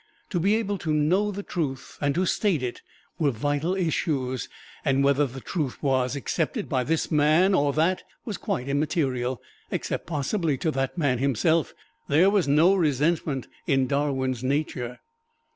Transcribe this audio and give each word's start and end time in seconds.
To 0.31 0.39
be 0.39 0.55
able 0.55 0.79
to 0.79 0.91
know 0.91 1.29
the 1.31 1.43
truth, 1.43 1.99
and 2.01 2.15
to 2.15 2.25
state 2.25 2.63
it, 2.63 2.81
were 3.19 3.29
vital 3.29 3.75
issues: 3.75 4.49
whether 4.83 5.27
the 5.27 5.41
truth 5.41 5.77
was 5.83 6.15
accepted 6.15 6.67
by 6.67 6.83
this 6.83 7.11
man 7.11 7.53
or 7.53 7.71
that 7.73 8.01
was 8.25 8.37
quite 8.39 8.67
immaterial, 8.67 9.43
except 9.69 10.07
possibly 10.07 10.57
to 10.57 10.71
the 10.71 10.89
man 10.95 11.19
himself. 11.19 11.75
There 12.07 12.31
was 12.31 12.47
no 12.47 12.73
resentment 12.73 13.47
in 13.67 13.85
Darwin's 13.85 14.43
nature. 14.43 15.01